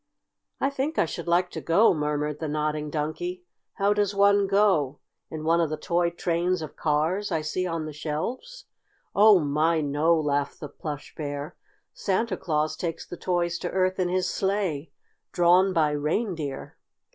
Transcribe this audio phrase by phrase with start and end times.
[0.59, 3.43] "I think I should like to go," murmured the Nodding Donkey.
[3.75, 4.97] "How does one go
[5.29, 8.65] in one of the toy trains of cars I see on the shelves?"
[9.13, 11.55] "Oh, my, no!" laughed the Plush Bear.
[11.93, 14.89] "Santa Claus takes the toys to Earth in his sleigh,
[15.31, 16.79] drawn by reindeer."